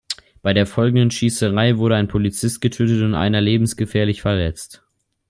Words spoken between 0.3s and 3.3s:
Bei der folgenden Schießerei wurde ein Polizist getötet und